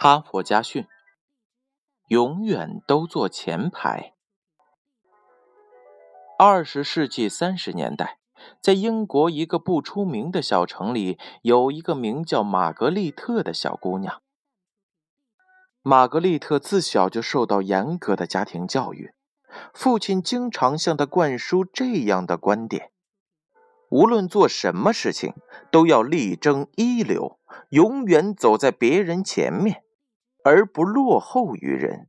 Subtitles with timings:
[0.00, 0.86] 哈佛家训：
[2.06, 4.14] 永远都坐前排。
[6.38, 8.20] 二十世纪三十年代，
[8.62, 14.22] 在英国一个不出名的小城里，有一个名叫玛格丽特的小姑娘。
[15.82, 19.14] 玛格丽特自小就受到严格的家庭教育，
[19.74, 22.92] 父亲经常向她灌输这样的观点：
[23.90, 25.34] 无论做什么事情，
[25.72, 27.40] 都要力争一流，
[27.70, 29.82] 永远走在别人前面。
[30.44, 32.08] 而不落后于人。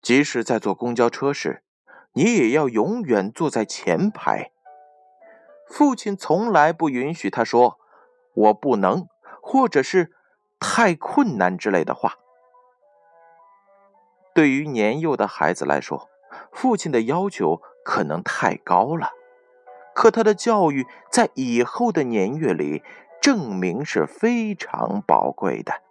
[0.00, 1.62] 即使在坐公交车时，
[2.12, 4.50] 你也要永远坐在前排。
[5.68, 7.78] 父亲从来不允许他说
[8.34, 9.06] “我不能”
[9.40, 10.12] 或者是
[10.60, 12.16] “太困难”之类的话。
[14.34, 16.08] 对于年幼的孩子来说，
[16.52, 19.10] 父亲的要求可能太高了，
[19.94, 22.82] 可他的教育在以后的年月里
[23.20, 25.82] 证明是非常宝贵的。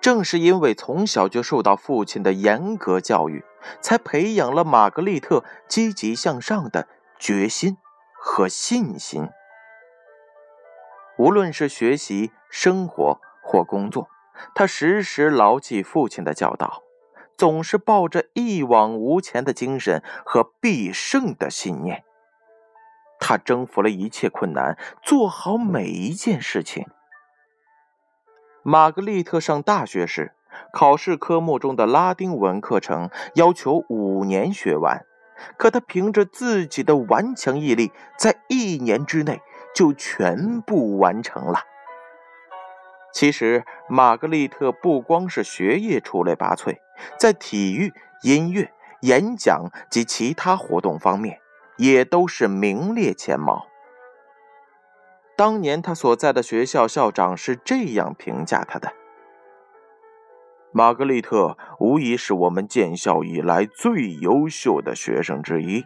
[0.00, 3.44] 正是因为从小就受到父亲的严格教育，
[3.80, 6.86] 才培养了玛格丽特积极向上的
[7.18, 7.76] 决心
[8.14, 9.28] 和信心。
[11.18, 14.08] 无论是学习、生活或工作，
[14.54, 16.82] 他时时牢记父亲的教导，
[17.36, 22.04] 总是抱着一往无前的精神和必胜的信念。
[23.18, 26.86] 他征服了一切困难，做好每一件事情。
[28.68, 30.32] 玛格丽特上大学时，
[30.72, 35.06] 考试科目中的拉丁文课程要求五年学完，
[35.56, 39.40] 可她凭着自己的顽强毅力，在一年之内
[39.72, 41.60] 就全部完成了。
[43.14, 46.76] 其实，玛格丽特不光是学业出类拔萃，
[47.16, 51.38] 在体育、音乐、演讲及其他活动方面，
[51.76, 53.68] 也都是名列前茅。
[55.36, 58.90] 当年他所在的学校校长是这样评价他的
[60.72, 65.84] ：“玛格丽特无疑是我们建校以来最优秀的学生之一。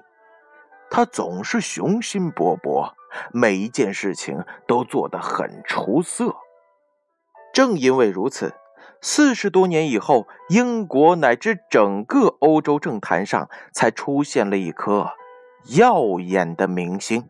[0.88, 2.92] 他总是雄心勃勃，
[3.32, 6.36] 每一件事情都做得很出色。
[7.52, 8.54] 正因为如此，
[9.00, 15.10] 四十多年以后，英国乃至整个欧洲政坛上才出现了一颗
[15.76, 17.28] 耀眼的明星。”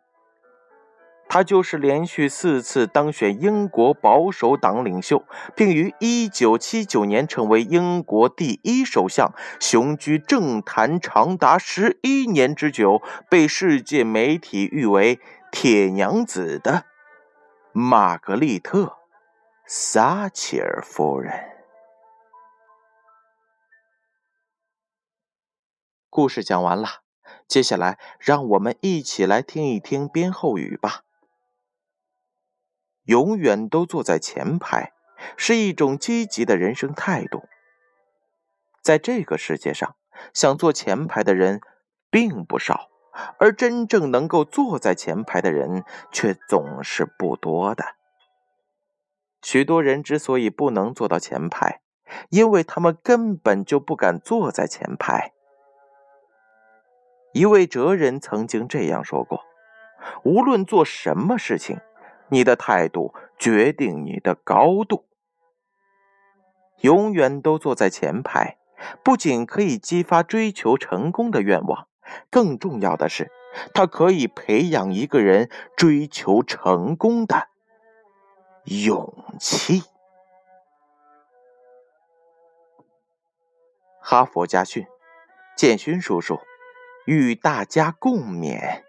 [1.32, 5.22] 他就是连续四次当选英国保守党领袖，
[5.54, 15.20] 并于1979年成为英国第一首相，雄居政坛长达十一年之久，被世界媒体誉为
[15.52, 16.86] “铁娘子”的
[17.70, 18.82] 玛格丽特·
[19.64, 21.32] 撒切尔夫人。
[26.08, 26.88] 故事讲完了，
[27.47, 31.04] 接下来让我们一起来听一听编后语吧。
[33.10, 34.93] 永远都坐在前排，
[35.37, 37.43] 是一种积极的人生态度。
[38.81, 39.97] 在这个世界上，
[40.32, 41.60] 想坐前排的人
[42.09, 42.88] 并不少，
[43.41, 45.82] 而真正能够坐在前排的人
[46.12, 47.97] 却总是不多的。
[49.42, 51.81] 许多人之所以不能坐到前排，
[52.28, 55.32] 因为他们根本就不敢坐在前排。
[57.32, 59.41] 一位哲人曾经这样说过
[60.22, 61.81] ：“无论做什么事情。”
[62.30, 65.06] 你的态度决定你的高度。
[66.80, 68.56] 永远都坐在前排，
[69.04, 71.88] 不仅可以激发追求成功的愿望，
[72.30, 73.30] 更重要的是，
[73.74, 77.48] 它可以培养一个人追求成功的
[78.64, 79.82] 勇气。
[84.00, 84.86] 哈佛家训，
[85.56, 86.41] 建勋叔叔
[87.04, 88.82] 与大家共勉。